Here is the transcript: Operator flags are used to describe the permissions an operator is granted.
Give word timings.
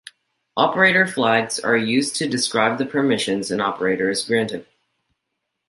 Operator 0.57 1.05
flags 1.05 1.59
are 1.59 1.77
used 1.77 2.15
to 2.15 2.27
describe 2.27 2.79
the 2.79 2.87
permissions 2.87 3.51
an 3.51 3.61
operator 3.61 4.09
is 4.09 4.25
granted. 4.25 4.65